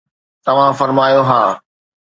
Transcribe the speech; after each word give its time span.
توهان 0.45 0.73
فرمايو: 0.73 1.21
ها 1.23 1.61